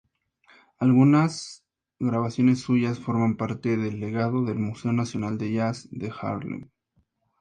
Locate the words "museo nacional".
4.57-5.37